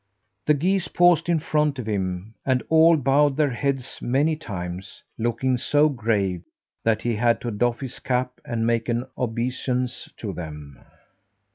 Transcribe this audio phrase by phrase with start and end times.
[0.47, 5.57] The geese paused in front of him, and all bowed their heads many times, looking
[5.57, 6.41] so grave
[6.83, 10.79] that he had to doff his cap and make an obeisance to them.